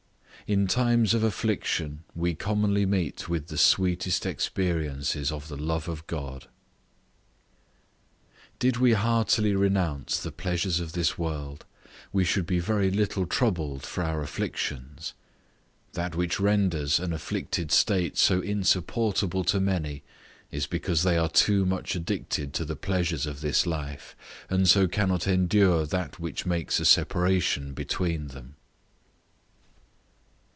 [0.47, 6.05] In times of affliction we commonly meet with the sweetest experiences of the love of
[6.07, 6.47] God.
[8.59, 11.63] Did we heartily renounce the pleasures of this world,
[12.11, 15.13] we should be very little troubled for our afflictions;
[15.93, 20.03] that which renders an afflicted state so insupportable to many,
[20.51, 24.17] is because they are too much addicted to the pleasures of this life;
[24.49, 28.55] and so cannot endure that which makes a separation between them.